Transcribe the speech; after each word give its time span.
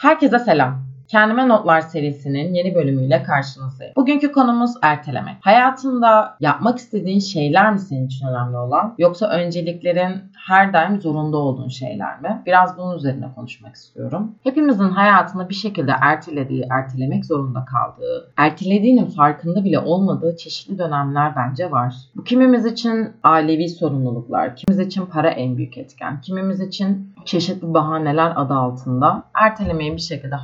Herkese 0.00 0.38
selam. 0.38 0.89
Kendime 1.10 1.48
Notlar 1.48 1.80
serisinin 1.80 2.54
yeni 2.54 2.74
bölümüyle 2.74 3.22
karşınızdayım. 3.22 3.94
Bugünkü 3.96 4.32
konumuz 4.32 4.70
ertelemek. 4.82 5.36
Hayatında 5.40 6.36
yapmak 6.40 6.78
istediğin 6.78 7.18
şeyler 7.18 7.72
mi 7.72 7.78
senin 7.78 8.06
için 8.06 8.26
önemli 8.26 8.56
olan 8.56 8.94
yoksa 8.98 9.28
önceliklerin 9.28 10.12
her 10.46 10.72
daim 10.72 11.00
zorunda 11.00 11.36
olduğun 11.36 11.68
şeyler 11.68 12.20
mi? 12.20 12.42
Biraz 12.46 12.78
bunun 12.78 12.96
üzerine 12.96 13.26
konuşmak 13.34 13.74
istiyorum. 13.74 14.34
Hepimizin 14.42 14.88
hayatında 14.88 15.48
bir 15.48 15.54
şekilde 15.54 15.92
ertelediği, 16.00 16.66
ertelemek 16.70 17.24
zorunda 17.24 17.64
kaldığı, 17.64 18.32
ertelediğinin 18.36 19.06
farkında 19.06 19.64
bile 19.64 19.78
olmadığı 19.78 20.36
çeşitli 20.36 20.78
dönemler 20.78 21.36
bence 21.36 21.70
var. 21.70 21.94
Bu 22.16 22.24
kimimiz 22.24 22.66
için 22.66 23.12
ailevi 23.22 23.68
sorumluluklar, 23.68 24.56
kimimiz 24.56 24.86
için 24.86 25.06
para 25.06 25.30
en 25.30 25.56
büyük 25.56 25.78
etken, 25.78 26.20
kimimiz 26.20 26.60
için 26.60 27.14
çeşitli 27.24 27.74
bahaneler 27.74 28.32
adı 28.36 28.54
altında 28.54 29.22
ertelemeyi 29.34 29.92
bir 29.92 30.00
şekilde 30.00 30.34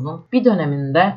hayatımızın 0.00 0.24
bir 0.32 0.44
döneminde 0.44 1.14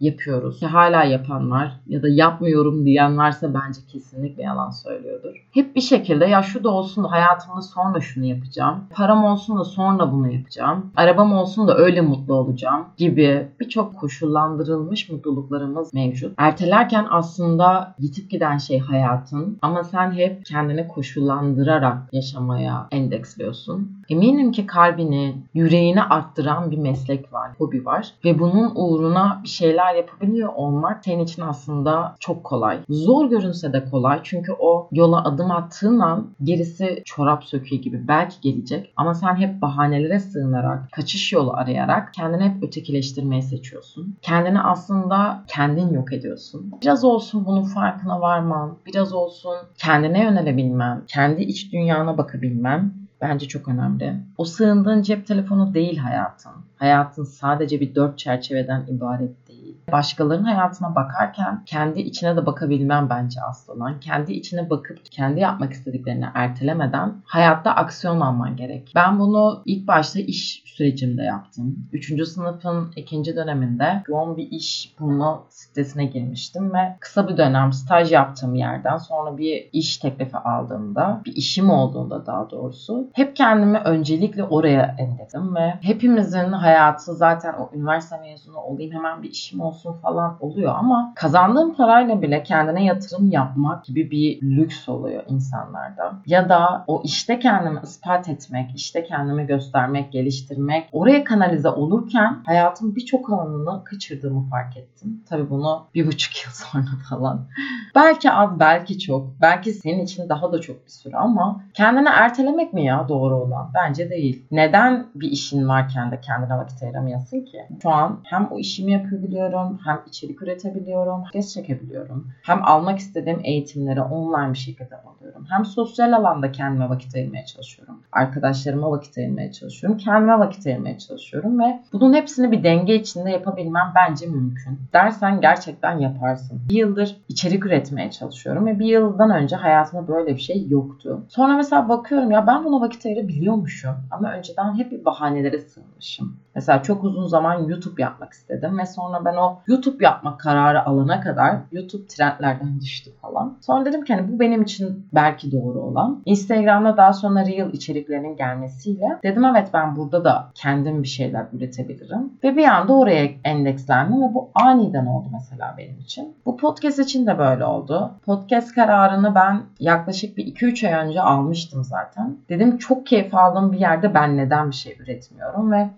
yapıyoruz. 0.00 0.62
Hala 0.62 1.04
yapan 1.04 1.50
var 1.50 1.80
ya 1.86 2.02
da 2.02 2.08
yapmıyorum 2.08 2.84
diyen 2.84 3.18
varsa 3.18 3.54
bence 3.54 3.80
kesinlikle 3.92 4.42
yalan 4.42 4.70
söylüyordur. 4.70 5.46
Hep 5.50 5.76
bir 5.76 5.80
şekilde 5.80 6.26
ya 6.26 6.42
şu 6.42 6.64
da 6.64 6.70
olsun 6.70 7.04
da 7.04 7.10
hayatımda 7.10 7.62
sonra 7.62 8.00
şunu 8.00 8.24
yapacağım. 8.24 8.84
Param 8.90 9.24
olsun 9.24 9.58
da 9.58 9.64
sonra 9.64 10.12
bunu 10.12 10.32
yapacağım. 10.32 10.92
Arabam 10.96 11.32
olsun 11.32 11.68
da 11.68 11.76
öyle 11.76 12.00
mutlu 12.00 12.34
olacağım 12.34 12.84
gibi 12.96 13.48
birçok 13.60 13.96
koşullandırılmış 13.96 15.10
mutluluklarımız 15.10 15.94
mevcut. 15.94 16.34
Ertelerken 16.36 17.06
aslında 17.10 17.94
yitip 17.98 18.30
giden 18.30 18.58
şey 18.58 18.78
hayatın 18.78 19.58
ama 19.62 19.84
sen 19.84 20.12
hep 20.12 20.44
kendini 20.44 20.88
koşullandırarak 20.88 21.98
yaşamaya 22.12 22.86
endeksliyorsun. 22.90 23.95
Eminim 24.08 24.52
ki 24.52 24.66
kalbini, 24.66 25.36
yüreğini 25.54 26.02
arttıran 26.02 26.70
bir 26.70 26.78
meslek 26.78 27.32
var, 27.32 27.50
hobi 27.58 27.84
var 27.84 28.12
ve 28.24 28.38
bunun 28.38 28.72
uğruna 28.74 29.40
bir 29.42 29.48
şeyler 29.48 29.94
yapabiliyor 29.94 30.52
olmak 30.54 31.04
senin 31.04 31.24
için 31.24 31.42
aslında 31.42 32.14
çok 32.20 32.44
kolay. 32.44 32.80
Zor 32.88 33.30
görünse 33.30 33.72
de 33.72 33.84
kolay 33.90 34.20
çünkü 34.22 34.52
o 34.58 34.88
yola 34.92 35.24
adım 35.24 35.50
attığın 35.50 35.98
an 35.98 36.30
gerisi 36.42 37.02
çorap 37.04 37.44
söküğü 37.44 37.76
gibi 37.76 38.08
belki 38.08 38.40
gelecek 38.40 38.92
ama 38.96 39.14
sen 39.14 39.36
hep 39.36 39.62
bahanelere 39.62 40.20
sığınarak, 40.20 40.92
kaçış 40.92 41.32
yolu 41.32 41.52
arayarak 41.52 42.14
kendini 42.14 42.42
hep 42.42 42.62
ötekileştirmeyi 42.62 43.42
seçiyorsun. 43.42 44.16
Kendini 44.22 44.60
aslında 44.60 45.44
kendin 45.48 45.92
yok 45.92 46.12
ediyorsun. 46.12 46.70
Biraz 46.82 47.04
olsun 47.04 47.46
bunun 47.46 47.64
farkına 47.64 48.20
varman, 48.20 48.78
biraz 48.86 49.12
olsun 49.12 49.56
kendine 49.78 50.22
yönelebilmen, 50.22 51.02
kendi 51.06 51.42
iç 51.42 51.72
dünyana 51.72 52.18
bakabilmen 52.18 53.05
bence 53.20 53.48
çok 53.48 53.68
önemli. 53.68 54.14
O 54.36 54.44
sığındığın 54.44 55.02
cep 55.02 55.26
telefonu 55.26 55.74
değil 55.74 55.98
hayatın. 55.98 56.52
Hayatın 56.76 57.24
sadece 57.24 57.80
bir 57.80 57.94
dört 57.94 58.18
çerçeveden 58.18 58.86
ibaret 58.86 59.45
Başkalarının 59.92 60.44
hayatına 60.44 60.94
bakarken 60.94 61.62
kendi 61.66 62.00
içine 62.00 62.36
de 62.36 62.46
bakabilmem 62.46 63.10
bence 63.10 63.40
olan. 63.68 64.00
Kendi 64.00 64.32
içine 64.32 64.70
bakıp 64.70 64.98
kendi 65.10 65.40
yapmak 65.40 65.72
istediklerini 65.72 66.26
ertelemeden 66.34 67.14
hayatta 67.24 67.70
aksiyon 67.70 68.20
alman 68.20 68.56
gerek. 68.56 68.92
Ben 68.94 69.18
bunu 69.18 69.62
ilk 69.66 69.88
başta 69.88 70.20
iş 70.20 70.62
sürecimde 70.66 71.22
yaptım. 71.22 71.88
Üçüncü 71.92 72.26
sınıfın 72.26 72.92
ikinci 72.96 73.36
döneminde 73.36 74.02
yoğun 74.08 74.36
bir 74.36 74.50
iş 74.50 74.94
bulma 75.00 75.44
sitesine 75.48 76.04
girmiştim 76.04 76.74
ve 76.74 76.96
kısa 77.00 77.28
bir 77.28 77.36
dönem 77.36 77.72
staj 77.72 78.12
yaptığım 78.12 78.54
yerden 78.54 78.96
sonra 78.96 79.38
bir 79.38 79.68
iş 79.72 79.96
teklifi 79.96 80.36
aldığımda, 80.36 81.22
bir 81.24 81.36
işim 81.36 81.70
olduğunda 81.70 82.26
daha 82.26 82.50
doğrusu 82.50 83.10
hep 83.12 83.36
kendimi 83.36 83.78
öncelikle 83.78 84.44
oraya 84.44 84.96
endedim 84.98 85.54
ve 85.54 85.74
hepimizin 85.82 86.52
hayatı 86.52 87.14
zaten 87.14 87.54
o 87.54 87.70
üniversite 87.74 88.20
mezunu 88.20 88.58
olayım 88.58 88.92
hemen 88.92 89.22
bir 89.22 89.30
işim 89.30 89.60
olsun 89.60 89.75
falan 90.02 90.36
oluyor 90.40 90.74
ama 90.74 91.12
kazandığım 91.16 91.74
parayla 91.74 92.22
bile 92.22 92.42
kendine 92.42 92.84
yatırım 92.84 93.30
yapmak 93.30 93.84
gibi 93.84 94.10
bir 94.10 94.42
lüks 94.42 94.88
oluyor 94.88 95.22
insanlarda. 95.28 96.12
Ya 96.26 96.48
da 96.48 96.84
o 96.86 97.02
işte 97.04 97.38
kendimi 97.38 97.80
ispat 97.82 98.28
etmek, 98.28 98.70
işte 98.74 99.04
kendimi 99.04 99.46
göstermek, 99.46 100.12
geliştirmek 100.12 100.88
oraya 100.92 101.24
kanalize 101.24 101.68
olurken 101.68 102.42
hayatın 102.46 102.96
birçok 102.96 103.32
alanını 103.32 103.84
kaçırdığımı 103.84 104.48
fark 104.50 104.76
ettim. 104.76 105.24
Tabii 105.28 105.50
bunu 105.50 105.86
bir 105.94 106.06
buçuk 106.06 106.44
yıl 106.44 106.52
sonra 106.52 106.86
falan. 107.10 107.46
belki 107.94 108.30
az, 108.30 108.60
belki 108.60 108.98
çok. 108.98 109.40
Belki 109.40 109.72
senin 109.72 110.04
için 110.04 110.28
daha 110.28 110.52
da 110.52 110.60
çok 110.60 110.84
bir 110.84 110.90
süre 110.90 111.16
ama 111.16 111.60
kendini 111.74 112.08
ertelemek 112.08 112.72
mi 112.72 112.84
ya 112.84 113.08
doğru 113.08 113.36
olan? 113.36 113.70
Bence 113.74 114.10
değil. 114.10 114.46
Neden 114.50 115.06
bir 115.14 115.30
işin 115.30 115.68
varken 115.68 116.10
de 116.10 116.20
kendine 116.20 116.58
vakit 116.58 116.82
ayıramıyorsun 116.82 117.40
ki? 117.40 117.58
Şu 117.82 117.90
an 117.90 118.20
hem 118.24 118.48
o 118.50 118.58
işimi 118.58 118.92
yapabiliyorum, 118.92 119.65
hem 119.84 120.00
içerik 120.06 120.42
üretebiliyorum, 120.42 121.24
kes 121.32 121.54
çekebiliyorum. 121.54 122.28
Hem 122.42 122.64
almak 122.64 122.98
istediğim 122.98 123.40
eğitimleri 123.44 124.00
online 124.00 124.52
bir 124.52 124.58
şekilde 124.58 124.96
alıyorum. 124.96 125.46
Hem 125.50 125.64
sosyal 125.64 126.12
alanda 126.12 126.52
kendime 126.52 126.88
vakit 126.88 127.14
ayırmaya 127.14 127.44
çalışıyorum. 127.44 128.00
Arkadaşlarıma 128.12 128.90
vakit 128.90 129.18
ayırmaya 129.18 129.52
çalışıyorum. 129.52 129.98
Kendime 129.98 130.38
vakit 130.38 130.66
ayırmaya 130.66 130.98
çalışıyorum 130.98 131.58
ve 131.58 131.80
bunun 131.92 132.14
hepsini 132.14 132.52
bir 132.52 132.62
denge 132.62 132.94
içinde 132.94 133.30
yapabilmem 133.30 133.92
bence 133.96 134.26
mümkün. 134.26 134.78
Dersen 134.92 135.40
gerçekten 135.40 135.98
yaparsın. 135.98 136.60
Bir 136.68 136.74
yıldır 136.74 137.16
içerik 137.28 137.66
üretmeye 137.66 138.10
çalışıyorum 138.10 138.66
ve 138.66 138.78
bir 138.78 138.86
yıldan 138.86 139.30
önce 139.30 139.56
hayatımda 139.56 140.08
böyle 140.08 140.36
bir 140.36 140.40
şey 140.40 140.66
yoktu. 140.68 141.24
Sonra 141.28 141.56
mesela 141.56 141.88
bakıyorum 141.88 142.30
ya 142.30 142.46
ben 142.46 142.64
buna 142.64 142.80
vakit 142.80 143.06
ayırabiliyormuşum 143.06 143.94
ama 144.10 144.32
önceden 144.32 144.78
hep 144.78 144.90
bir 144.90 145.04
bahanelere 145.04 145.58
sığınmışım. 145.58 146.36
Mesela 146.56 146.82
çok 146.82 147.04
uzun 147.04 147.26
zaman 147.26 147.68
YouTube 147.68 148.02
yapmak 148.02 148.32
istedim 148.32 148.78
ve 148.78 148.86
sonra 148.86 149.24
ben 149.24 149.36
o 149.36 149.58
YouTube 149.66 150.04
yapmak 150.04 150.40
kararı 150.40 150.86
alana 150.86 151.20
kadar 151.20 151.56
YouTube 151.72 152.06
trendlerden 152.06 152.80
düştü 152.80 153.10
falan. 153.22 153.58
Sonra 153.60 153.84
dedim 153.84 154.04
ki 154.04 154.14
hani 154.14 154.32
bu 154.32 154.40
benim 154.40 154.62
için 154.62 155.08
belki 155.14 155.52
doğru 155.52 155.80
olan. 155.80 156.22
Instagram'da 156.26 156.96
daha 156.96 157.12
sonra 157.12 157.46
Reel 157.46 157.72
içeriklerinin 157.72 158.36
gelmesiyle 158.36 159.18
dedim 159.22 159.44
evet 159.44 159.68
ben 159.74 159.96
burada 159.96 160.24
da 160.24 160.48
kendim 160.54 161.02
bir 161.02 161.08
şeyler 161.08 161.46
üretebilirim. 161.52 162.32
Ve 162.44 162.56
bir 162.56 162.64
anda 162.64 162.92
oraya 162.92 163.28
endekslendim 163.44 164.22
ve 164.22 164.34
bu 164.34 164.50
aniden 164.54 165.06
oldu 165.06 165.28
mesela 165.32 165.74
benim 165.78 165.98
için. 165.98 166.34
Bu 166.46 166.56
podcast 166.56 166.98
için 166.98 167.26
de 167.26 167.38
böyle 167.38 167.64
oldu. 167.64 168.10
Podcast 168.26 168.74
kararını 168.74 169.34
ben 169.34 169.62
yaklaşık 169.80 170.36
bir 170.36 170.46
2-3 170.46 170.88
ay 170.88 171.06
önce 171.06 171.20
almıştım 171.20 171.84
zaten. 171.84 172.36
Dedim 172.48 172.78
çok 172.78 173.06
keyif 173.06 173.34
aldığım 173.34 173.72
bir 173.72 173.80
yerde 173.80 174.14
ben 174.14 174.36
neden 174.36 174.70
bir 174.70 174.74
şey 174.74 174.96
üretmiyorum 175.00 175.72
ve 175.72 175.88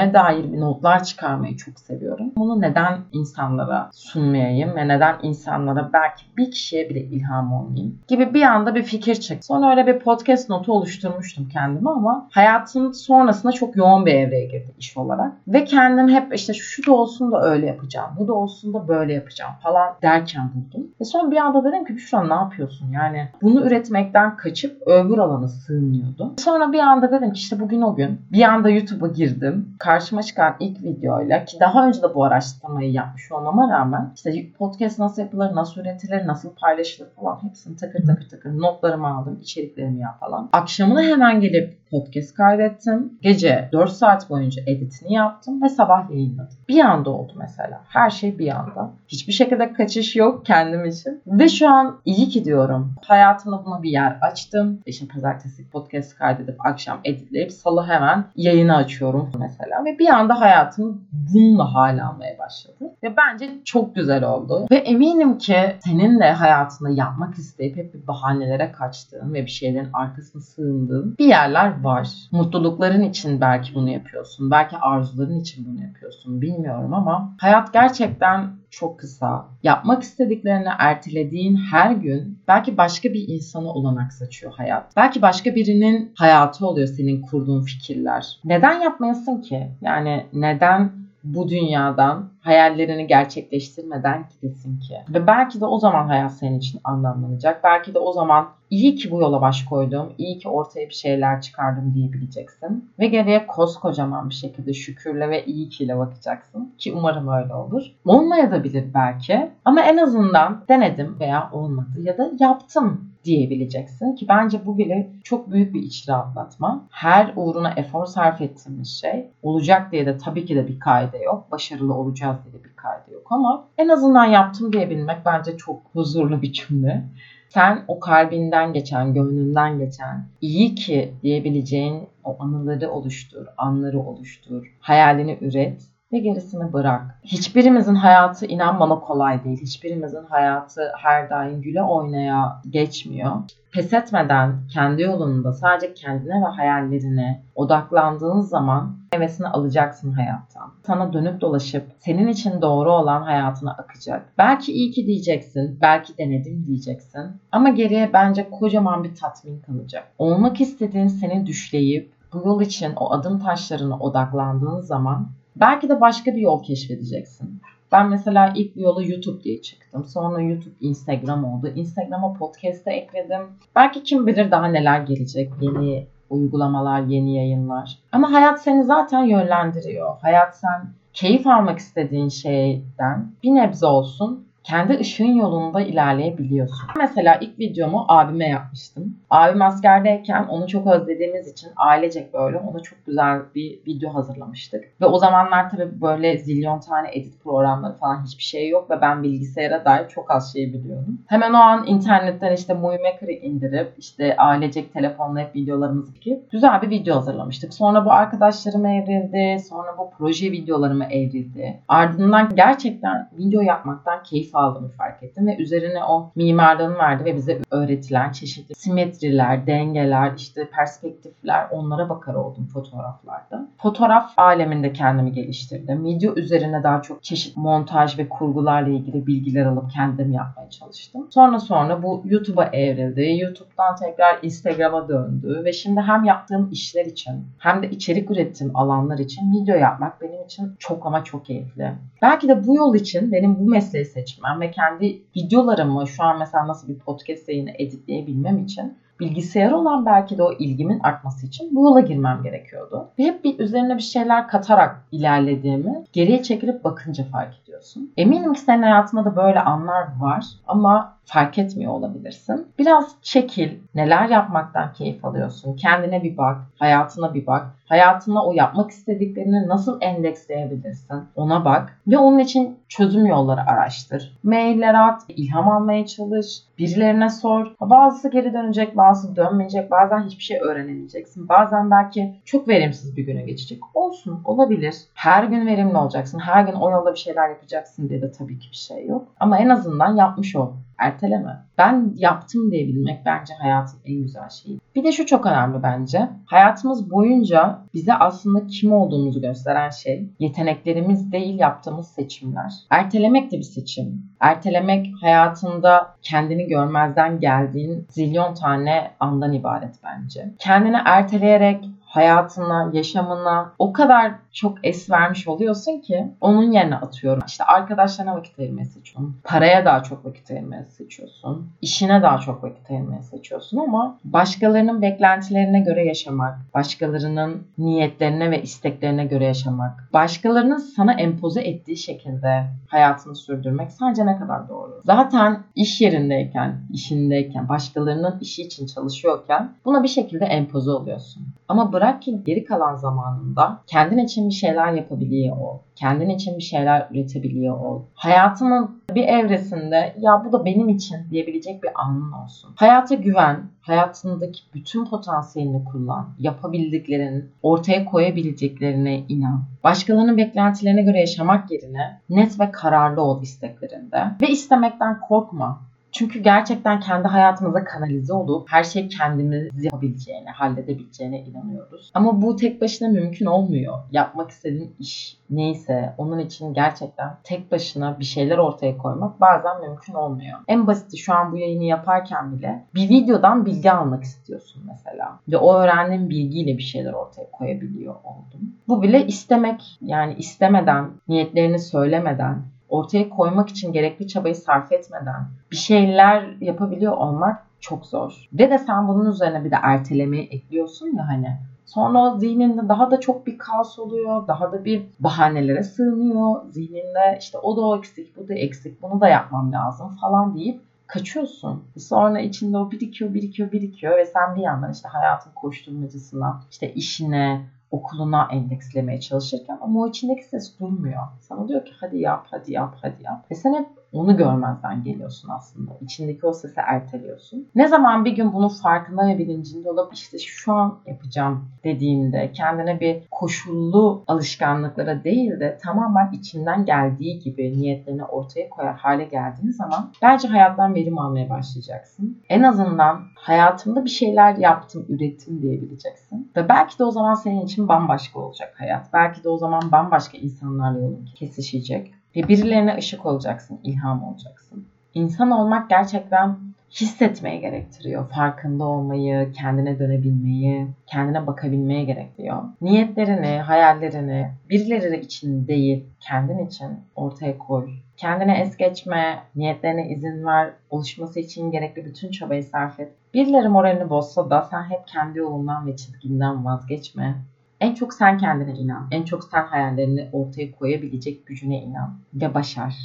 kendime 0.00 0.14
dair 0.14 0.52
bir 0.52 0.60
notlar 0.60 1.04
çıkarmayı 1.04 1.56
çok 1.56 1.80
seviyorum. 1.80 2.32
Bunu 2.36 2.60
neden 2.60 2.98
insanlara 3.12 3.90
sunmayayım 3.92 4.76
ve 4.76 4.88
neden 4.88 5.16
insanlara 5.22 5.90
belki 5.92 6.24
bir 6.36 6.50
kişiye 6.50 6.90
bile 6.90 7.00
ilham 7.00 7.52
olmayayım 7.52 7.98
gibi 8.08 8.34
bir 8.34 8.42
anda 8.42 8.74
bir 8.74 8.82
fikir 8.82 9.14
çıktı. 9.14 9.46
Sonra 9.46 9.70
öyle 9.70 9.86
bir 9.86 9.98
podcast 9.98 10.50
notu 10.50 10.72
oluşturmuştum 10.72 11.48
kendime 11.48 11.90
ama 11.90 12.28
hayatın 12.30 12.92
sonrasında 12.92 13.52
çok 13.52 13.76
yoğun 13.76 14.06
bir 14.06 14.14
evreye 14.14 14.46
girdi 14.46 14.74
iş 14.78 14.96
olarak. 14.96 15.32
Ve 15.48 15.64
kendim 15.64 16.08
hep 16.08 16.34
işte 16.34 16.54
şu 16.54 16.86
da 16.86 16.92
olsun 16.92 17.32
da 17.32 17.42
öyle 17.42 17.66
yapacağım, 17.66 18.10
bu 18.18 18.28
da 18.28 18.32
olsun 18.32 18.74
da 18.74 18.88
böyle 18.88 19.12
yapacağım 19.12 19.52
falan 19.62 19.94
derken 20.02 20.50
buldum. 20.54 20.86
Ve 21.00 21.04
sonra 21.04 21.30
bir 21.30 21.36
anda 21.36 21.64
dedim 21.64 21.84
ki 21.84 21.94
Büşra 21.94 22.24
ne 22.24 22.34
yapıyorsun? 22.34 22.92
Yani 22.92 23.28
bunu 23.42 23.66
üretmekten 23.66 24.36
kaçıp 24.36 24.82
öbür 24.86 25.18
alana 25.18 25.48
sığınıyordum. 25.48 26.34
Sonra 26.38 26.72
bir 26.72 26.78
anda 26.78 27.12
dedim 27.12 27.32
ki 27.32 27.38
işte 27.38 27.60
bugün 27.60 27.82
o 27.82 27.94
gün. 27.94 28.20
Bir 28.32 28.42
anda 28.42 28.70
YouTube'a 28.70 29.08
girdim. 29.08 29.76
Karşıma 29.90 30.22
çıkan 30.22 30.56
ilk 30.60 30.82
videoyla 30.82 31.44
ki 31.44 31.60
daha 31.60 31.86
önce 31.86 32.02
de 32.02 32.14
bu 32.14 32.24
araştırmayı 32.24 32.92
yapmış 32.92 33.32
olmama 33.32 33.72
rağmen 33.72 34.12
işte 34.14 34.52
podcast 34.58 34.98
nasıl 34.98 35.22
yapılır, 35.22 35.54
nasıl 35.54 35.80
üretilir, 35.80 36.26
nasıl 36.26 36.54
paylaşılır 36.54 37.08
falan 37.10 37.42
hepsini 37.42 37.76
takır 37.76 38.06
takır 38.06 38.28
takır 38.28 38.58
notlarımı 38.58 39.08
aldım, 39.08 39.38
içeriklerimi 39.40 40.00
yap 40.00 40.20
falan. 40.20 40.48
Akşamına 40.52 41.02
hemen 41.02 41.40
gelip 41.40 41.79
podcast 41.90 42.34
kaydettim. 42.34 43.12
Gece 43.22 43.68
4 43.72 43.90
saat 43.90 44.30
boyunca 44.30 44.62
editini 44.66 45.12
yaptım 45.12 45.62
ve 45.62 45.68
sabah 45.68 46.10
yayınladım. 46.10 46.58
Bir 46.68 46.80
anda 46.80 47.10
oldu 47.10 47.32
mesela. 47.36 47.80
Her 47.88 48.10
şey 48.10 48.38
bir 48.38 48.48
anda. 48.48 48.90
Hiçbir 49.08 49.32
şekilde 49.32 49.72
kaçış 49.72 50.16
yok 50.16 50.46
kendim 50.46 50.84
için. 50.84 51.22
Ve 51.26 51.48
şu 51.48 51.68
an 51.68 52.00
iyi 52.04 52.28
ki 52.28 52.44
diyorum. 52.44 52.94
Hayatımda 53.06 53.64
buna 53.64 53.82
bir 53.82 53.90
yer 53.90 54.18
açtım. 54.22 54.80
İşte 54.86 55.06
pazartesi 55.06 55.70
podcast 55.70 56.18
kaydedip 56.18 56.66
akşam 56.66 57.00
editleyip 57.04 57.52
salı 57.52 57.86
hemen 57.86 58.24
yayını 58.36 58.76
açıyorum 58.76 59.30
mesela. 59.38 59.84
Ve 59.84 59.98
bir 59.98 60.08
anda 60.08 60.40
hayatım 60.40 61.04
bununla 61.12 61.74
hal 61.74 61.98
almaya 61.98 62.38
başladı. 62.38 62.94
Ve 63.02 63.14
bence 63.16 63.50
çok 63.64 63.94
güzel 63.94 64.24
oldu. 64.24 64.66
Ve 64.70 64.76
eminim 64.76 65.38
ki 65.38 65.56
senin 65.84 66.20
de 66.20 66.32
hayatında 66.32 66.90
yapmak 66.90 67.34
isteyip 67.34 67.76
hep 67.76 67.94
bir 67.94 68.06
bahanelere 68.06 68.72
kaçtığın 68.72 69.34
ve 69.34 69.42
bir 69.42 69.50
şeylerin 69.50 69.88
arkasına 69.92 70.42
sığındığın 70.42 71.16
bir 71.18 71.26
yerler 71.26 71.79
var. 71.84 72.08
Mutlulukların 72.32 73.02
için 73.02 73.40
belki 73.40 73.74
bunu 73.74 73.90
yapıyorsun. 73.90 74.50
Belki 74.50 74.76
arzuların 74.76 75.40
için 75.40 75.66
bunu 75.66 75.82
yapıyorsun. 75.82 76.40
Bilmiyorum 76.40 76.94
ama 76.94 77.36
hayat 77.40 77.72
gerçekten 77.72 78.50
çok 78.70 78.98
kısa. 79.00 79.46
Yapmak 79.62 80.02
istediklerini 80.02 80.68
ertelediğin 80.78 81.56
her 81.56 81.90
gün 81.92 82.38
belki 82.48 82.76
başka 82.76 83.08
bir 83.08 83.28
insana 83.28 83.68
olanak 83.68 84.12
saçıyor 84.12 84.52
hayat. 84.52 84.96
Belki 84.96 85.22
başka 85.22 85.54
birinin 85.54 86.12
hayatı 86.16 86.66
oluyor 86.66 86.88
senin 86.88 87.22
kurduğun 87.22 87.62
fikirler. 87.62 88.40
Neden 88.44 88.80
yapmayasın 88.80 89.40
ki? 89.40 89.70
Yani 89.80 90.26
neden 90.32 90.92
bu 91.24 91.48
dünyadan 91.48 92.28
hayallerini 92.40 93.06
gerçekleştirmeden 93.06 94.24
gidesin 94.32 94.80
ki. 94.80 94.94
Ve 95.08 95.26
belki 95.26 95.60
de 95.60 95.66
o 95.66 95.78
zaman 95.78 96.06
hayat 96.06 96.32
senin 96.32 96.58
için 96.58 96.80
anlamlanacak. 96.84 97.64
Belki 97.64 97.94
de 97.94 97.98
o 97.98 98.12
zaman 98.12 98.48
iyi 98.70 98.94
ki 98.94 99.10
bu 99.10 99.20
yola 99.20 99.40
baş 99.40 99.64
koydum, 99.64 100.12
iyi 100.18 100.38
ki 100.38 100.48
ortaya 100.48 100.88
bir 100.88 100.94
şeyler 100.94 101.40
çıkardım 101.40 101.94
diyebileceksin. 101.94 102.90
Ve 102.98 103.06
geriye 103.06 103.46
koskocaman 103.46 104.30
bir 104.30 104.34
şekilde 104.34 104.72
şükürle 104.72 105.30
ve 105.30 105.44
iyi 105.44 105.68
ki 105.68 105.84
ile 105.84 105.98
bakacaksın. 105.98 106.74
Ki 106.78 106.92
umarım 106.92 107.28
öyle 107.28 107.54
olur. 107.54 107.82
Olmayabilir 108.04 108.84
belki 108.94 109.50
ama 109.64 109.80
en 109.80 109.96
azından 109.96 110.64
denedim 110.68 111.16
veya 111.20 111.50
olmadı 111.52 112.00
ya 112.02 112.18
da 112.18 112.30
yaptım 112.40 113.10
diyebileceksin 113.24 114.14
ki 114.14 114.26
bence 114.28 114.66
bu 114.66 114.78
bile 114.78 115.10
çok 115.24 115.52
büyük 115.52 115.74
bir 115.74 115.82
iç 115.82 116.08
rahatlatma. 116.08 116.86
Her 116.90 117.32
uğruna 117.36 117.70
efor 117.76 118.06
sarf 118.06 118.40
ettiğimiz 118.40 119.00
şey 119.00 119.30
olacak 119.42 119.92
diye 119.92 120.06
de 120.06 120.16
tabii 120.16 120.46
ki 120.46 120.56
de 120.56 120.68
bir 120.68 120.80
kaide 120.80 121.18
yok. 121.18 121.46
Başarılı 121.50 121.94
olacağız 121.94 122.29
de 122.34 122.64
bir 122.64 122.76
kaide 122.76 123.12
yok 123.12 123.26
ama 123.32 123.68
en 123.78 123.88
azından 123.88 124.24
yaptım 124.24 124.72
diyebilmek 124.72 125.26
bence 125.26 125.56
çok 125.56 125.82
huzurlu 125.92 126.42
bir 126.42 126.52
cümle. 126.52 127.04
Sen 127.48 127.84
o 127.88 128.00
kalbinden 128.00 128.72
geçen, 128.72 129.14
gönlünden 129.14 129.78
geçen, 129.78 130.24
iyi 130.40 130.74
ki 130.74 131.14
diyebileceğin 131.22 132.08
o 132.24 132.36
anıları 132.38 132.90
oluştur, 132.90 133.46
anları 133.56 134.00
oluştur, 134.00 134.76
hayalini 134.80 135.38
üret 135.40 135.82
ve 136.12 136.18
gerisini 136.18 136.72
bırak. 136.72 137.18
Hiçbirimizin 137.24 137.94
hayatı 137.94 138.46
inan 138.46 138.80
bana 138.80 139.00
kolay 139.00 139.44
değil. 139.44 139.60
Hiçbirimizin 139.60 140.24
hayatı 140.24 140.92
her 140.98 141.30
daim 141.30 141.62
güle 141.62 141.82
oynaya 141.82 142.62
geçmiyor. 142.70 143.32
Pes 143.72 143.92
etmeden 143.92 144.66
kendi 144.72 145.02
yolunda 145.02 145.52
sadece 145.52 145.94
kendine 145.94 146.42
ve 146.42 146.46
hayallerine 146.46 147.42
odaklandığın 147.54 148.40
zaman 148.40 148.96
hevesini 149.10 149.46
alacaksın 149.46 150.12
hayattan. 150.12 150.72
Sana 150.86 151.12
dönüp 151.12 151.40
dolaşıp 151.40 151.84
senin 151.98 152.28
için 152.28 152.62
doğru 152.62 152.92
olan 152.92 153.22
hayatına 153.22 153.70
akacak. 153.72 154.32
Belki 154.38 154.72
iyi 154.72 154.90
ki 154.90 155.06
diyeceksin, 155.06 155.78
belki 155.80 156.18
denedim 156.18 156.66
diyeceksin. 156.66 157.40
Ama 157.52 157.68
geriye 157.68 158.10
bence 158.12 158.50
kocaman 158.50 159.04
bir 159.04 159.14
tatmin 159.14 159.60
kalacak. 159.60 160.06
Olmak 160.18 160.60
istediğin 160.60 161.08
seni 161.08 161.46
düşleyip 161.46 162.12
bu 162.32 162.38
yol 162.38 162.60
için 162.60 162.92
o 162.96 163.12
adım 163.12 163.38
taşlarına 163.38 163.98
odaklandığın 163.98 164.80
zaman 164.80 165.28
Belki 165.60 165.88
de 165.88 166.00
başka 166.00 166.34
bir 166.34 166.40
yol 166.40 166.62
keşfedeceksin. 166.62 167.60
Ben 167.92 168.08
mesela 168.08 168.52
ilk 168.56 168.76
bir 168.76 168.80
yola 168.80 169.02
YouTube 169.02 169.42
diye 169.42 169.62
çıktım. 169.62 170.04
Sonra 170.04 170.42
YouTube 170.42 170.74
Instagram 170.80 171.44
oldu. 171.44 171.68
Instagram'a 171.68 172.32
podcast'e 172.32 172.92
ekledim. 172.92 173.42
Belki 173.76 174.02
kim 174.02 174.26
bilir 174.26 174.50
daha 174.50 174.66
neler 174.66 175.00
gelecek. 175.00 175.52
Yeni 175.60 176.06
uygulamalar, 176.30 177.00
yeni 177.00 177.36
yayınlar. 177.36 177.98
Ama 178.12 178.32
hayat 178.32 178.62
seni 178.62 178.84
zaten 178.84 179.24
yönlendiriyor. 179.24 180.18
Hayat 180.22 180.56
sen 180.56 180.92
keyif 181.12 181.46
almak 181.46 181.78
istediğin 181.78 182.28
şeyden 182.28 183.32
bir 183.42 183.54
nebze 183.54 183.86
olsun 183.86 184.49
kendi 184.64 184.98
ışığın 185.00 185.34
yolunda 185.34 185.80
ilerleyebiliyorsun. 185.80 186.88
Mesela 186.98 187.38
ilk 187.40 187.58
videomu 187.58 188.04
abime 188.08 188.48
yapmıştım. 188.48 189.16
Abim 189.30 189.62
askerdeyken 189.62 190.44
onu 190.44 190.66
çok 190.68 190.86
özlediğimiz 190.86 191.48
için 191.48 191.70
ailecek 191.76 192.34
böyle 192.34 192.58
ona 192.58 192.80
çok 192.80 193.06
güzel 193.06 193.40
bir 193.54 193.80
video 193.86 194.14
hazırlamıştık. 194.14 194.84
Ve 195.00 195.06
o 195.06 195.18
zamanlar 195.18 195.70
tabii 195.70 196.00
böyle 196.00 196.38
zilyon 196.38 196.80
tane 196.80 197.08
edit 197.12 197.42
programları 197.44 197.94
falan 197.94 198.24
hiçbir 198.24 198.42
şey 198.42 198.68
yok 198.68 198.90
ve 198.90 199.00
ben 199.00 199.22
bilgisayara 199.22 199.84
dair 199.84 200.08
çok 200.08 200.30
az 200.30 200.52
şey 200.52 200.72
biliyordum. 200.72 201.18
Hemen 201.26 201.52
o 201.52 201.56
an 201.56 201.86
internetten 201.86 202.52
işte 202.52 202.74
Movie 202.74 202.98
Maker'ı 202.98 203.32
indirip 203.32 203.92
işte 203.98 204.36
ailecek 204.36 204.92
telefonla 204.92 205.40
hep 205.40 205.56
videolarımızı 205.56 206.14
çekip 206.14 206.50
güzel 206.50 206.82
bir 206.82 206.90
video 206.90 207.16
hazırlamıştık. 207.16 207.74
Sonra 207.74 208.04
bu 208.04 208.12
arkadaşlarıma 208.12 208.92
evrildi. 208.92 209.62
Sonra 209.68 209.98
bu 209.98 210.10
proje 210.18 210.52
videolarıma 210.52 211.04
evrildi. 211.04 211.80
Ardından 211.88 212.48
gerçekten 212.54 213.28
video 213.38 213.60
yapmaktan 213.60 214.22
keyif 214.22 214.49
aldığımı 214.54 214.88
fark 214.88 215.22
ettim 215.22 215.46
ve 215.46 215.56
üzerine 215.56 216.04
o 216.04 216.32
mimarlığın 216.34 216.94
verdi 216.94 217.24
ve 217.24 217.36
bize 217.36 217.60
öğretilen 217.70 218.32
çeşitli 218.32 218.74
simetriler, 218.74 219.66
dengeler, 219.66 220.32
işte 220.36 220.70
perspektifler 220.70 221.66
onlara 221.70 222.08
bakar 222.08 222.34
oldum 222.34 222.66
fotoğraflarda. 222.66 223.68
Fotoğraf 223.76 224.32
aleminde 224.36 224.92
kendimi 224.92 225.32
geliştirdim. 225.32 226.04
Video 226.04 226.34
üzerine 226.34 226.82
daha 226.82 227.02
çok 227.02 227.22
çeşit 227.22 227.56
montaj 227.56 228.18
ve 228.18 228.28
kurgularla 228.28 228.88
ilgili 228.88 229.26
bilgiler 229.26 229.66
alıp 229.66 229.90
kendim 229.90 230.32
yapmaya 230.32 230.70
çalıştım. 230.70 231.26
Sonra 231.30 231.58
sonra 231.58 232.02
bu 232.02 232.22
YouTube'a 232.24 232.64
evrildi. 232.64 233.42
YouTube'dan 233.42 233.96
tekrar 233.96 234.38
Instagram'a 234.42 235.08
döndü 235.08 235.62
ve 235.64 235.72
şimdi 235.72 236.00
hem 236.00 236.24
yaptığım 236.24 236.70
işler 236.72 237.04
için 237.04 237.46
hem 237.58 237.82
de 237.82 237.90
içerik 237.90 238.30
ürettiğim 238.30 238.76
alanlar 238.76 239.18
için 239.18 239.52
video 239.52 239.76
yapmak 239.76 240.20
benim 240.20 240.44
için 240.44 240.74
çok 240.78 241.06
ama 241.06 241.24
çok 241.24 241.46
keyifli. 241.46 241.92
Belki 242.22 242.48
de 242.48 242.66
bu 242.66 242.74
yol 242.74 242.94
için 242.94 243.32
benim 243.32 243.58
bu 243.58 243.70
mesleği 243.70 244.04
seçmem 244.04 244.39
ve 244.60 244.70
kendi 244.70 245.22
videolarımı 245.36 246.08
şu 246.08 246.24
an 246.24 246.38
mesela 246.38 246.68
nasıl 246.68 246.88
bir 246.88 246.98
podcast 246.98 247.48
yayını 247.48 247.70
editleyebilmem 247.78 248.58
için 248.58 248.98
bilgisayar 249.20 249.70
olan 249.70 250.06
belki 250.06 250.38
de 250.38 250.42
o 250.42 250.52
ilgimin 250.52 251.00
artması 251.00 251.46
için 251.46 251.76
bu 251.76 251.84
yola 251.84 252.00
girmem 252.00 252.42
gerekiyordu. 252.42 253.08
Ve 253.18 253.24
hep 253.24 253.44
bir 253.44 253.58
üzerine 253.58 253.96
bir 253.96 254.02
şeyler 254.02 254.48
katarak 254.48 255.04
ilerlediğimi 255.12 256.04
geriye 256.12 256.42
çekilip 256.42 256.84
bakınca 256.84 257.24
fark 257.24 257.54
ediyorsun. 257.62 258.12
Eminim 258.16 258.52
ki 258.52 258.60
senin 258.60 258.82
hayatında 258.82 259.24
da 259.24 259.36
böyle 259.36 259.60
anlar 259.60 260.06
var 260.20 260.46
ama 260.66 261.19
fark 261.24 261.58
etmiyor 261.58 261.92
olabilirsin. 261.92 262.68
Biraz 262.78 263.16
çekil, 263.22 263.78
neler 263.94 264.28
yapmaktan 264.28 264.92
keyif 264.92 265.24
alıyorsun, 265.24 265.76
kendine 265.76 266.22
bir 266.22 266.36
bak, 266.36 266.56
hayatına 266.78 267.34
bir 267.34 267.46
bak. 267.46 267.66
Hayatına 267.86 268.46
o 268.46 268.52
yapmak 268.52 268.90
istediklerini 268.90 269.68
nasıl 269.68 269.98
endeksleyebilirsin 270.00 271.24
ona 271.36 271.64
bak 271.64 272.00
ve 272.06 272.18
onun 272.18 272.38
için 272.38 272.78
çözüm 272.88 273.26
yolları 273.26 273.60
araştır. 273.60 274.38
Mailler 274.42 274.94
at, 274.94 275.22
ilham 275.28 275.68
almaya 275.68 276.06
çalış, 276.06 276.62
birilerine 276.78 277.30
sor. 277.30 277.74
Bazısı 277.80 278.30
geri 278.30 278.52
dönecek, 278.52 278.96
bazısı 278.96 279.36
dönmeyecek, 279.36 279.90
bazen 279.90 280.22
hiçbir 280.22 280.44
şey 280.44 280.58
öğrenemeyeceksin. 280.60 281.48
Bazen 281.48 281.90
belki 281.90 282.40
çok 282.44 282.68
verimsiz 282.68 283.16
bir 283.16 283.26
güne 283.26 283.42
geçecek. 283.42 283.78
Olsun, 283.94 284.40
olabilir. 284.44 284.96
Her 285.14 285.44
gün 285.44 285.66
verimli 285.66 285.96
olacaksın, 285.96 286.38
her 286.38 286.64
gün 286.64 286.72
o 286.72 286.90
yolda 286.90 287.12
bir 287.12 287.18
şeyler 287.18 287.48
yapacaksın 287.48 288.08
diye 288.08 288.22
de 288.22 288.32
tabii 288.32 288.58
ki 288.58 288.68
bir 288.70 288.76
şey 288.76 289.06
yok. 289.06 289.28
Ama 289.40 289.58
en 289.58 289.68
azından 289.68 290.16
yapmış 290.16 290.56
ol 290.56 290.70
erteleme. 291.00 291.56
Ben 291.78 292.12
yaptım 292.16 292.70
diyebilmek 292.70 293.26
bence 293.26 293.54
hayatın 293.54 294.00
en 294.04 294.22
güzel 294.22 294.48
şeyi. 294.48 294.80
Bir 294.94 295.04
de 295.04 295.12
şu 295.12 295.26
çok 295.26 295.46
önemli 295.46 295.82
bence. 295.82 296.28
Hayatımız 296.46 297.10
boyunca 297.10 297.78
bize 297.94 298.14
aslında 298.14 298.66
kim 298.66 298.92
olduğumuzu 298.92 299.40
gösteren 299.40 299.90
şey 299.90 300.30
yeteneklerimiz 300.38 301.32
değil 301.32 301.58
yaptığımız 301.58 302.08
seçimler. 302.08 302.72
Ertelemek 302.90 303.52
de 303.52 303.58
bir 303.58 303.62
seçim. 303.62 304.22
Ertelemek 304.40 305.06
hayatında 305.20 306.14
kendini 306.22 306.66
görmezden 306.66 307.40
geldiğin 307.40 308.06
zilyon 308.10 308.54
tane 308.54 309.10
andan 309.20 309.52
ibaret 309.52 309.94
bence. 310.04 310.54
Kendini 310.58 310.96
erteleyerek 311.04 311.84
hayatına, 312.10 312.90
yaşamına 312.92 313.72
o 313.78 313.92
kadar 313.92 314.32
çok 314.52 314.78
es 314.82 315.10
vermiş 315.10 315.48
oluyorsun 315.48 316.00
ki 316.00 316.34
onun 316.40 316.72
yerine 316.72 316.96
atıyorum. 316.96 317.42
İşte 317.46 317.64
arkadaşlarına 317.64 318.36
vakit 318.36 318.58
ayırmayı 318.58 318.86
seçiyorsun. 318.86 319.36
Paraya 319.44 319.84
daha 319.84 320.02
çok 320.02 320.24
vakit 320.24 320.50
ayırmayı 320.50 320.84
seçiyorsun. 320.84 321.70
İşine 321.82 322.22
daha 322.22 322.38
çok 322.38 322.64
vakit 322.64 322.90
ayırmayı 322.90 323.22
seçiyorsun 323.22 323.78
ama 323.78 324.18
başkalarının 324.24 325.02
beklentilerine 325.02 325.80
göre 325.80 326.04
yaşamak, 326.04 326.58
başkalarının 326.74 327.66
niyetlerine 327.78 328.50
ve 328.50 328.62
isteklerine 328.62 329.24
göre 329.24 329.44
yaşamak, 329.44 330.08
başkalarının 330.12 330.78
sana 330.78 331.12
empoze 331.12 331.60
ettiği 331.60 331.96
şekilde 331.96 332.64
hayatını 332.88 333.34
sürdürmek 333.36 333.92
sence 333.92 334.26
ne 334.26 334.38
kadar 334.38 334.68
doğru? 334.68 335.00
Zaten 335.04 335.62
iş 335.74 336.00
yerindeyken, 336.00 336.80
işindeyken, 336.92 337.68
başkalarının 337.68 338.38
işi 338.40 338.62
için 338.62 338.86
çalışıyorken 338.86 339.72
buna 339.84 340.02
bir 340.02 340.08
şekilde 340.08 340.44
empoze 340.44 340.90
oluyorsun. 340.90 341.46
Ama 341.68 341.92
bırak 342.00 342.22
ki 342.22 342.40
geri 342.44 342.64
kalan 342.64 342.94
zamanında 342.94 343.82
kendin 343.86 344.18
için 344.18 344.48
bir 344.48 344.54
şeyler 344.54 344.92
yapabiliyor 344.92 345.56
ol. 345.56 345.78
Kendin 345.96 346.28
için 346.28 346.58
bir 346.58 346.62
şeyler 346.62 347.08
üretebiliyor 347.10 347.80
ol. 347.80 348.02
Hayatının 348.14 349.02
bir 349.14 349.24
evresinde 349.24 350.14
ya 350.18 350.42
bu 350.44 350.52
da 350.52 350.64
benim 350.64 350.88
için 350.88 351.16
diyebilecek 351.30 351.82
bir 351.82 351.90
anın 351.94 352.32
olsun. 352.32 352.70
Hayata 352.76 353.14
güven, 353.14 353.70
hayatındaki 353.80 354.60
bütün 354.74 355.04
potansiyelini 355.04 355.84
kullan. 355.84 356.28
Yapabildiklerin, 356.38 357.50
ortaya 357.62 358.04
koyabileceklerine 358.04 359.18
inan. 359.28 359.62
Başkalarının 359.84 360.36
beklentilerine 360.36 361.02
göre 361.02 361.20
yaşamak 361.20 361.70
yerine 361.70 362.20
net 362.30 362.60
ve 362.60 362.70
kararlı 362.70 363.22
ol 363.22 363.42
isteklerinde. 363.42 364.24
Ve 364.42 364.48
istemekten 364.48 365.20
korkma. 365.20 365.89
Çünkü 366.12 366.38
gerçekten 366.38 367.00
kendi 367.00 367.28
hayatımıza 367.28 367.84
kanalize 367.84 368.32
olup 368.32 368.72
her 368.72 368.84
şeyi 368.84 369.08
kendimiz 369.08 369.84
yapabileceğine, 369.84 370.50
halledebileceğine 370.50 371.40
inanıyoruz. 371.40 372.10
Ama 372.14 372.42
bu 372.42 372.56
tek 372.56 372.80
başına 372.80 373.08
mümkün 373.08 373.46
olmuyor. 373.46 373.98
Yapmak 374.10 374.50
istediğin 374.50 374.94
iş 374.98 375.36
neyse 375.50 376.14
onun 376.18 376.38
için 376.38 376.74
gerçekten 376.74 377.36
tek 377.44 377.72
başına 377.72 378.18
bir 378.18 378.24
şeyler 378.24 378.58
ortaya 378.58 378.98
koymak 378.98 379.40
bazen 379.40 379.80
mümkün 379.80 380.14
olmuyor. 380.14 380.58
En 380.68 380.86
basiti 380.86 381.18
şu 381.18 381.34
an 381.34 381.52
bu 381.52 381.56
yayını 381.56 381.84
yaparken 381.84 382.52
bile 382.52 382.84
bir 382.94 383.08
videodan 383.08 383.66
bilgi 383.66 383.92
almak 383.92 384.22
istiyorsun 384.22 384.82
mesela. 384.88 385.40
Ve 385.48 385.56
o 385.56 385.74
öğrendiğin 385.74 386.30
bilgiyle 386.30 386.78
bir 386.78 386.82
şeyler 386.82 387.12
ortaya 387.12 387.50
koyabiliyor 387.50 388.14
oldum. 388.14 388.74
Bu 388.88 389.02
bile 389.02 389.26
istemek 389.26 389.98
yani 390.00 390.34
istemeden, 390.34 391.10
niyetlerini 391.28 391.78
söylemeden, 391.78 392.62
ortaya 392.90 393.28
koymak 393.28 393.68
için 393.68 393.92
gerekli 393.92 394.28
çabayı 394.28 394.54
sarf 394.54 394.92
etmeden 394.92 395.48
bir 395.70 395.76
şeyler 395.76 396.56
yapabiliyor 396.60 397.12
olmak 397.12 397.66
çok 397.80 398.06
zor. 398.06 398.48
Ve 398.52 398.70
de 398.70 398.78
sen 398.78 399.08
bunun 399.08 399.30
üzerine 399.30 399.64
bir 399.64 399.70
de 399.70 399.76
ertelemeyi 399.82 400.48
ekliyorsun 400.48 401.06
ya 401.06 401.28
hani. 401.28 401.58
Sonra 401.86 402.38
zihninde 402.38 402.88
daha 402.88 403.10
da 403.10 403.20
çok 403.20 403.46
bir 403.46 403.58
kaos 403.58 403.98
oluyor. 403.98 404.48
Daha 404.48 404.72
da 404.72 404.84
bir 404.84 405.02
bahanelere 405.20 405.82
sığınıyor. 405.82 406.62
Zihninde 406.68 407.36
işte 407.40 407.58
o 407.58 407.76
da 407.76 407.80
o 407.80 407.98
eksik, 407.98 408.36
bu 408.36 408.48
da 408.48 408.54
eksik, 408.54 409.02
bunu 409.02 409.20
da 409.20 409.28
yapmam 409.28 409.72
lazım 409.72 410.16
falan 410.20 410.54
deyip 410.54 410.80
kaçıyorsun. 411.06 411.84
Sonra 411.96 412.40
içinde 412.40 412.78
o 412.78 412.90
birikiyor, 412.90 413.34
birikiyor, 413.34 413.72
birikiyor 413.72 414.18
ve 414.18 414.26
sen 414.26 414.56
bir 414.56 414.60
yandan 414.60 414.92
işte 414.92 415.08
hayatın 415.08 415.50
koşturmacasına, 415.54 416.62
işte 416.70 416.94
işine, 416.94 417.66
okuluna 417.90 418.48
endekslemeye 418.52 419.20
çalışırken 419.20 419.78
ama 419.80 420.00
o 420.00 420.08
içindeki 420.08 420.44
ses 420.44 420.80
durmuyor. 420.80 421.22
Sana 421.40 421.68
diyor 421.68 421.84
ki 421.84 421.92
hadi 422.00 422.18
yap, 422.18 422.46
hadi 422.50 422.72
yap, 422.72 422.96
hadi 423.02 423.22
yap. 423.22 423.50
Ve 423.50 423.54
sen 423.54 423.74
hep 423.74 423.88
onu 424.12 424.36
görmezden 424.36 425.02
geliyorsun 425.02 425.48
aslında. 425.48 425.92
İçindeki 426.00 426.46
o 426.46 426.52
sesi 426.52 426.80
erteliyorsun. 426.80 427.68
Ne 427.74 427.88
zaman 427.88 428.24
bir 428.24 428.32
gün 428.32 428.52
bunun 428.52 428.68
farkında 428.68 429.28
ve 429.28 429.38
bilincinde 429.38 429.90
olup 429.90 430.14
işte 430.14 430.38
şu 430.38 430.72
an 430.72 430.98
yapacağım 431.06 431.64
dediğinde 431.84 432.52
kendine 432.52 433.00
bir 433.00 433.22
koşullu 433.30 434.24
alışkanlıklara 434.26 435.24
değil 435.24 435.60
de 435.60 435.78
tamamen 435.82 436.32
içinden 436.32 436.84
geldiği 436.84 437.38
gibi 437.38 437.72
niyetlerini 437.72 438.24
ortaya 438.24 438.70
koyar 438.70 438.96
hale 438.96 439.24
geldiğin 439.24 439.72
zaman 439.72 440.12
bence 440.22 440.48
hayattan 440.48 440.94
verim 440.94 441.18
almaya 441.18 441.50
başlayacaksın. 441.50 442.38
En 442.48 442.62
azından 442.62 443.20
hayatımda 443.34 444.04
bir 444.04 444.10
şeyler 444.10 444.56
yaptım, 444.56 445.06
ürettim 445.08 445.62
diyebileceksin. 445.62 446.50
Ve 446.56 446.68
belki 446.68 446.98
de 446.98 447.04
o 447.04 447.10
zaman 447.10 447.34
senin 447.34 447.60
için 447.60 447.88
bambaşka 447.88 448.40
olacak 448.40 448.74
hayat. 448.78 449.12
Belki 449.12 449.44
de 449.44 449.48
o 449.48 449.56
zaman 449.56 449.92
bambaşka 449.92 450.38
insanlarla 450.38 450.98
yolun 450.98 451.28
kesişecek. 451.34 452.14
Ve 452.36 452.48
birilerine 452.48 452.96
ışık 452.96 453.26
olacaksın, 453.26 453.80
ilham 453.84 454.24
olacaksın. 454.24 454.86
İnsan 455.14 455.50
olmak 455.50 455.90
gerçekten 455.90 456.56
hissetmeye 456.90 457.56
gerektiriyor. 457.56 458.28
Farkında 458.28 458.84
olmayı, 458.84 459.52
kendine 459.52 459.98
dönebilmeyi, 459.98 460.86
kendine 461.06 461.46
bakabilmeye 461.46 462.04
gerektiriyor. 462.04 462.62
Niyetlerini, 462.80 463.58
hayallerini 463.58 464.50
birileri 464.70 465.20
için 465.20 465.66
değil, 465.66 466.04
kendin 466.20 466.66
için 466.66 466.88
ortaya 467.14 467.58
koy. 467.58 467.90
Kendine 468.16 468.60
es 468.60 468.76
geçme, 468.76 469.38
niyetlerine 469.56 470.08
izin 470.08 470.46
ver, 470.46 470.70
oluşması 470.90 471.40
için 471.40 471.70
gerekli 471.70 472.04
bütün 472.04 472.30
çabayı 472.30 472.64
sarf 472.64 473.00
et. 473.00 473.12
Birileri 473.34 473.68
moralini 473.68 474.10
bozsa 474.10 474.50
da 474.50 474.62
sen 474.70 474.82
hep 474.82 475.06
kendi 475.06 475.38
yolundan 475.38 475.86
ve 475.86 475.96
çizginden 475.96 476.64
vazgeçme. 476.64 477.34
En 477.80 477.94
çok 477.94 478.14
sen 478.14 478.38
kendine 478.38 478.78
inan. 478.78 479.08
En 479.10 479.22
çok 479.22 479.44
sen 479.44 479.66
hayallerini 479.66 480.28
ortaya 480.32 480.70
koyabilecek 480.70 481.46
gücüne 481.46 481.82
inan. 481.82 482.18
Ve 482.34 482.54
başar. 482.54 482.96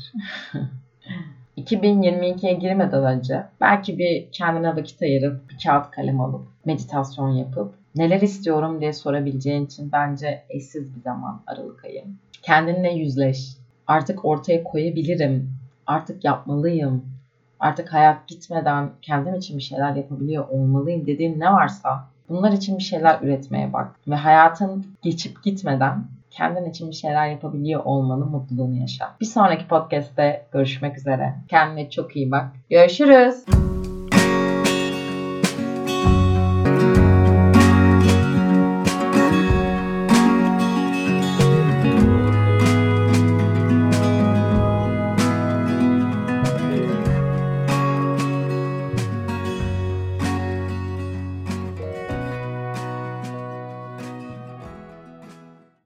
2022'ye 1.57 2.53
girmeden 2.53 3.03
önce 3.03 3.43
belki 3.61 3.97
bir 3.97 4.31
kendine 4.31 4.75
vakit 4.75 5.01
ayırıp 5.01 5.49
bir 5.49 5.57
kağıt 5.63 5.91
kalem 5.91 6.21
alıp 6.21 6.47
meditasyon 6.65 7.29
yapıp 7.29 7.73
neler 7.95 8.21
istiyorum 8.21 8.81
diye 8.81 8.93
sorabileceğin 8.93 9.65
için 9.65 9.91
bence 9.91 10.43
eşsiz 10.49 10.95
bir 10.95 11.01
zaman 11.01 11.41
Aralık 11.47 11.85
ayı. 11.85 12.03
Kendinle 12.41 12.93
yüzleş. 12.93 13.57
Artık 13.87 14.25
ortaya 14.25 14.63
koyabilirim. 14.63 15.49
Artık 15.87 16.23
yapmalıyım. 16.25 17.05
Artık 17.59 17.93
hayat 17.93 18.27
gitmeden 18.27 18.89
kendim 19.01 19.35
için 19.35 19.57
bir 19.57 19.63
şeyler 19.63 19.95
yapabiliyor 19.95 20.49
olmalıyım 20.49 21.05
dediğin 21.05 21.39
ne 21.39 21.53
varsa 21.53 22.07
Bunlar 22.29 22.51
için 22.51 22.77
bir 22.77 22.83
şeyler 22.83 23.19
üretmeye 23.21 23.73
bak. 23.73 23.95
Ve 24.07 24.15
hayatın 24.15 24.85
geçip 25.01 25.43
gitmeden 25.43 26.03
kendin 26.31 26.69
için 26.69 26.89
bir 26.89 26.95
şeyler 26.95 27.27
yapabiliyor 27.27 27.81
olmanın 27.85 28.29
mutluluğunu 28.29 28.75
yaşa. 28.75 29.15
Bir 29.21 29.25
sonraki 29.25 29.67
podcast'te 29.67 30.45
görüşmek 30.51 30.97
üzere. 30.97 31.35
Kendine 31.47 31.89
çok 31.89 32.15
iyi 32.15 32.31
bak. 32.31 32.45
Görüşürüz. 32.69 33.45